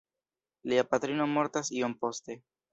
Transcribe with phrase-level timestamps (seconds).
[0.71, 2.43] Lia patrino mortas iom poste.